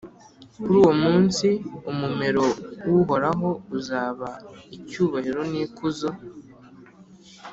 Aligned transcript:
Kuri 0.59 0.73
uwo 0.81 0.93
munsi, 1.03 1.47
umumero 1.91 2.45
w’Uhoraho 2.87 3.49
uzaba 3.77 4.29
icyubahiro 4.75 5.41
n’ikuzo, 5.51 6.09